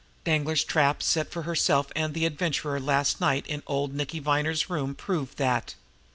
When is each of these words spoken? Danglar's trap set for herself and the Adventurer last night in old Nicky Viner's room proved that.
Danglar's 0.23 0.63
trap 0.63 1.03
set 1.03 1.29
for 1.29 1.43
herself 1.43 1.91
and 1.95 2.15
the 2.15 2.25
Adventurer 2.25 2.79
last 2.79 3.21
night 3.21 3.45
in 3.45 3.61
old 3.67 3.93
Nicky 3.93 4.17
Viner's 4.17 4.67
room 4.67 4.95
proved 4.95 5.37
that. 5.37 5.75